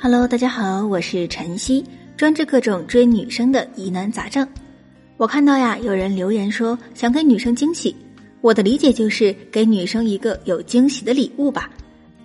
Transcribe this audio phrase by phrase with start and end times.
[0.00, 1.84] Hello，大家好，我是晨曦，
[2.16, 4.46] 专治各种追女生的疑难杂症。
[5.16, 7.96] 我看到呀，有人留言说想给女生惊喜，
[8.40, 11.68] 我的理解就是给女生一个有惊喜的礼物吧。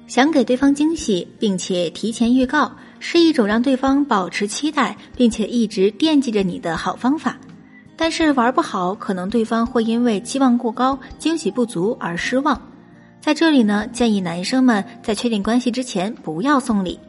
[0.06, 7.36] 想给对方惊喜，并且提前预告，是一种让对方保持期待，并且一直惦记着你的好方法。
[7.98, 12.62] 但是玩不好，可能对方会因为期望过高，惊喜不足而失望。
[13.20, 17.00] 在这里呢，建议男生们在确定关系之前不要送礼。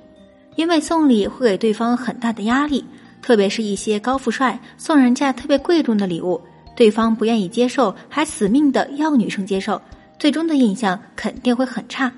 [0.57, 2.85] 因为送礼会给对方很大的压力，
[3.21, 6.41] 特别是一些高富帅送人家特别贵重的礼物，
[6.77, 9.81] 对方不愿意接受，还死命的要女生接受，
[10.19, 12.13] 最终的印象肯定会很差。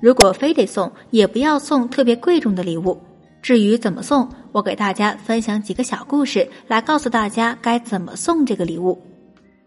[0.00, 2.98] 如果非得送，也不要送特别贵重的礼物。
[3.42, 9.00] 至于怎么送，我给大家分享几个小故事，来告诉大家该怎么送这个礼物。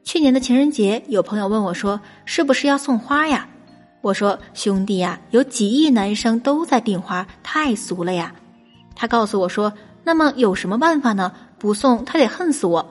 [0.03, 3.47] 去年的情人节，有朋友问我说：“是不是要送花呀？”
[4.03, 8.33] 我说兄弟呀，有几亿男生都在订花，太俗了呀。
[8.93, 9.71] 他告诉我说，
[10.03, 11.31] 那么有什么办法呢？
[11.57, 12.85] 不送他得恨死我。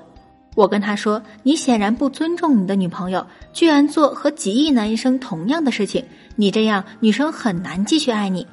[0.55, 6.03] 我跟他说，你显然不尊重你的女朋友，居然做和几亿男生同样的事情，
[6.35, 8.47] 你这样女生很难继续爱你。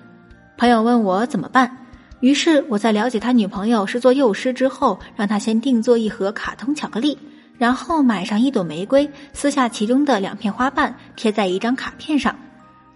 [0.58, 1.78] 朋友问我怎么办，
[2.20, 7.18] 于是我在了解他女朋友是做幼师之后，让他先定做一盒卡通巧克力，
[7.58, 12.36] 然后买上一朵玫瑰，撕下其中的两片花瓣，贴在一张卡片上。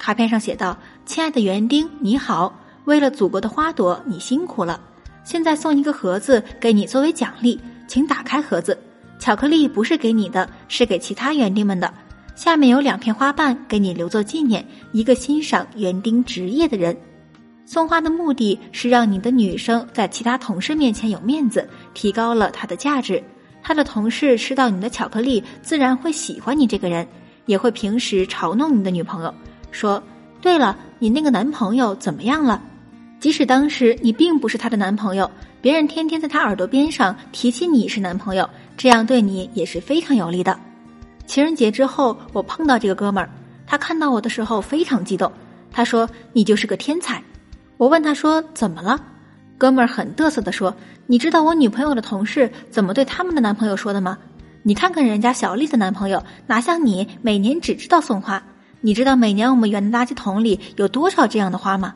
[0.04, 4.78] 卡片上写道：“亲爱的园丁，你好，为了祖国的花朵，你辛苦了。
[5.23, 8.78] 现在送一个盒子给你作为奖励，请打开盒子。
[9.18, 11.94] 巧克力不是给你的，是给其他园丁们的。
[12.36, 14.68] 下面有两片花瓣，给你留作纪念。
[14.92, 16.94] 一个欣赏园丁职业的人。
[17.66, 23.24] 送花的目的是让你的女生在其他同事面前有面子，提高了她的价值。
[23.62, 27.08] 她的同事吃到你的巧克力，自然会喜欢你这个人，
[27.46, 29.34] 也会平时嘲弄你的女朋友。”
[29.74, 30.02] 说，
[30.42, 32.62] 对了，你那个男朋友怎么样了？
[33.20, 35.30] 即使当时你并不是他的男朋友，
[35.62, 40.59] 别人天天在他耳朵边上提起你是男朋友，这样对你也是非常有利的。
[41.25, 43.30] 情人节之后，我碰到这个哥们儿，
[43.66, 45.31] 他看到我的时候非常激动，
[45.72, 47.24] 他说：“你就是个天才。”
[47.78, 49.00] 我问他说：“怎么了？”
[49.58, 50.76] 哥们儿很嘚瑟的说
[51.08, 54.18] ：“你知道我女朋友的同事怎么对他们的男朋友说的吗？
[54.64, 58.44] 你看看人家小丽的男朋友，哪像你每年只知道送花。”
[58.86, 61.96] 你知道每年我们园的垃圾桶里有多少这样的花吗？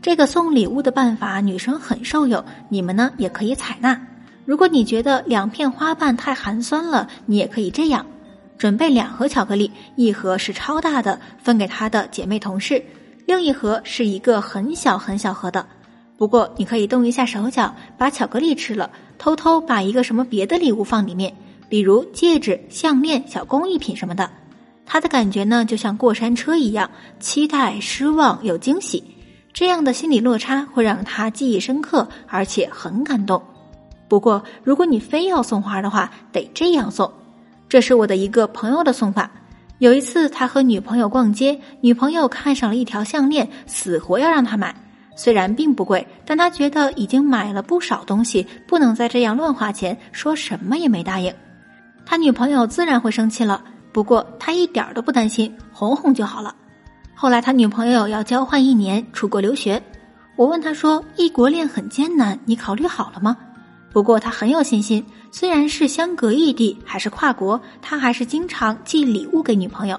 [0.00, 4.00] 这个送礼物的办法，女生很受用，你们呢也可以采纳。
[4.44, 8.06] 如果你觉得两片花瓣太寒酸了，你也可以这样：
[8.56, 12.80] 准备两盒巧克力，一盒是超大的，分给她的姐妹同事；
[13.26, 15.66] 另一盒是一个很小很小盒的。
[16.16, 21.34] 不过你可以动一下手脚，把巧克力吃了，偷偷把一个什么别的礼物放里面，
[21.68, 24.30] 比如戒指、项链、小工艺品什么的。
[24.86, 26.88] 他的感觉呢，就像过山车一样，
[27.18, 29.02] 期待、失望、有惊喜，
[29.52, 33.42] 这样的心理落差会让他记忆深刻，而且很感动。
[34.08, 37.12] 不过，如果你非要送花的话，得这样送。
[37.68, 39.28] 这是我的一个朋友的送法。
[39.78, 44.74] 有一次，他和女朋友逛街，女朋友看上了一条项链，死活要让他买。
[45.16, 51.34] 虽然并不贵，但他觉得已经买了不少东西，不能再这样乱花钱，说什么也没答应。
[52.06, 53.64] 他女朋友自然会生气了。
[53.96, 56.54] 不过他一点都不担心，哄哄就好了。
[57.14, 59.82] 后来他女朋友要交换一年出国留学，
[60.36, 63.34] 我问他说：“异国恋很艰难，你考虑好了吗？”
[63.90, 65.02] 不过他很有信心，
[65.32, 69.98] 虽然是相隔异地，还是跨国，他还是经常寄礼物给女朋友。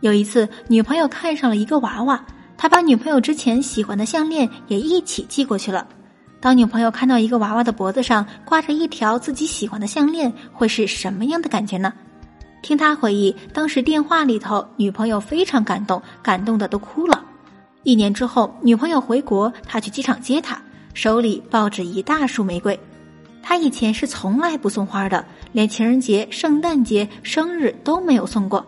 [0.00, 2.20] 有一次，女朋友看上了一个娃娃，
[2.56, 5.86] 他把女朋友之前喜欢的项链也一起寄过去了。
[6.40, 11.92] 当女朋友看到一个娃娃的脖子上挂着一条自己喜欢的项链，会是什么样的感觉呢？
[12.62, 17.24] 听他回忆，当时电话里头，女朋友非常感动，感动的都哭了。
[17.82, 20.60] 一年之后，女朋友回国，他去机场接她，
[20.92, 22.78] 手里抱着一大束玫瑰。
[23.42, 28.64] 他以前是从来不送花的，连情人节、圣诞节、生日都没有送过，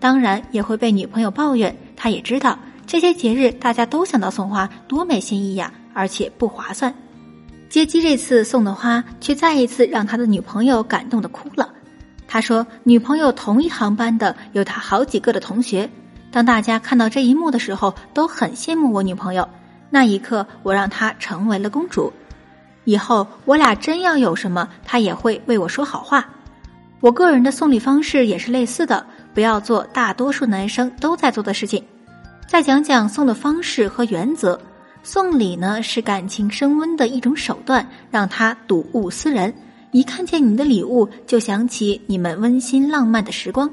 [0.00, 1.74] 当然也会被女朋友抱怨。
[1.94, 6.92] 他也知道这些节日大家都想到送花，多没新意呀，而且不划算。
[7.68, 11.72] 接机这次送的花，却再一次让他的女朋友感动的哭了。
[12.28, 15.88] 他说：“女朋友同一航班的有他好几个的同学。
[16.32, 19.48] 当大家看到这一幕的时候，都很羡慕我女朋友。
[19.90, 22.12] 那一刻，我让她成为了公主。
[22.84, 26.28] 以后我俩真要有什么，她也会为我说好话。
[27.00, 31.82] 我个人的送礼方式也是类似的，不要做大多数男生都在做的事情。
[32.48, 34.60] 再讲讲送的方式和原则。
[35.02, 39.54] 送礼呢，是感情升温的一种手段，让他睹物思人。”
[39.96, 43.70] 一看见你的礼物，就想起你们温馨浪漫的时光。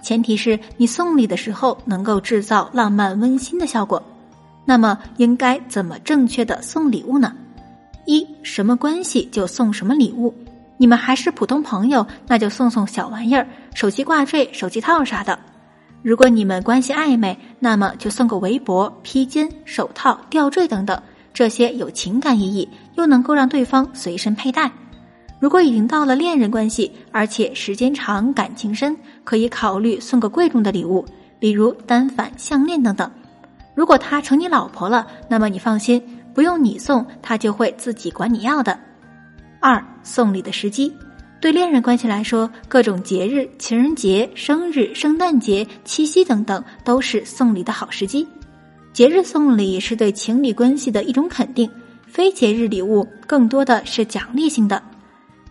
[0.00, 4.02] 前提是你送礼的时候能够制造浪漫温馨的效果。
[4.64, 7.34] 那么应该怎么正确的送礼物呢？
[8.06, 10.32] 一什么关系就送什么礼物。
[10.78, 15.38] 你们还是普通朋友，那就送送小玩意儿，手机挂坠、手机套啥的。
[16.00, 20.98] 如果你们关系暧昧，那么就送个围脖、披肩、手套、吊坠等等，
[21.34, 24.72] 这些有情感意义，又能够让对方随身佩戴。
[25.40, 31.04] 如果已经到了恋人关系，而且时间长、感情深，可以考虑送个贵重的礼物，
[31.38, 33.10] 比如单反、项链等等。
[33.74, 36.02] 如果他成你老婆了，那么你放心，
[36.34, 38.76] 不用你送，他就会自己管你要的。
[39.60, 40.92] 二送礼的时机，
[41.40, 48.26] 对恋人关系来说，各种节日、情人节、生日、圣诞节、七夕等等，都是送礼的好时机。
[48.92, 51.70] 节日送礼是对情侣关系的一种肯定，
[52.08, 54.82] 非节日礼物更多的是奖励性的。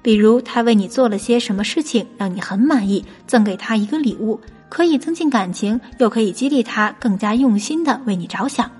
[0.07, 4.39] 比如他为你做了些什么事情，让你很满意，赠给他一个礼物，
[4.69, 8.71] 可以增进感情，又可以激励他更加用心的为你着想。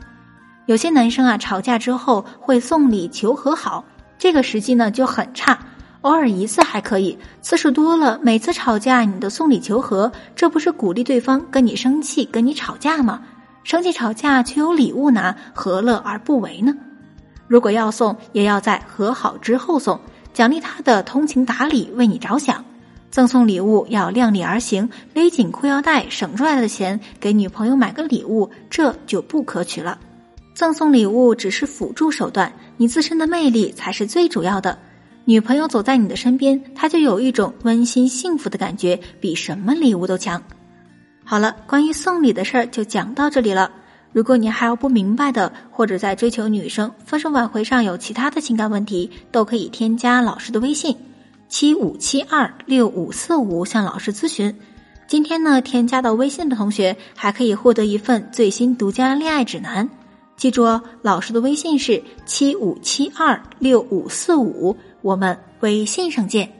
[0.68, 3.84] 有些男生啊，吵架之后会送礼求和好。
[4.18, 5.60] 这个时机呢就很差，
[6.00, 13.22] 偶尔一次还可以，次数多了，每次吵架你都送礼求和，这不是鼓励对方跟你生气、跟你吵架吗？
[13.66, 16.74] 生气吵架却有礼物拿，何乐而不为呢？
[17.50, 20.00] 如果要送，也要在和好之后送，
[20.38, 22.64] 奖励他的通情达理，为你着想。
[23.10, 29.98] 赠送礼物要量力而行，勒紧裤腰带省出来的钱给女朋友买个礼物，这就不可取了。
[30.54, 34.78] 赠送礼物只是辅助手段，你自身的魅力才是最主要的。
[35.26, 40.44] 女朋友走在你的身边，她就有一种温馨幸福的感觉，比什么礼物都强。
[41.24, 43.72] 好了，关于送礼的事儿就讲到这里了。
[44.18, 50.98] 如果你还有不明白的，或者在追求女生、分手挽回上有其他的情感问题，都可以添加老师的微信
[51.48, 54.60] 七五七二六五四五向老师咨询。
[55.06, 59.88] 今天呢，添加到微信的同学还可以获得一份最新独家恋爱指南。
[60.36, 66.57] 记住哦，老师的微信是七五七二六五四五，我们微信上见。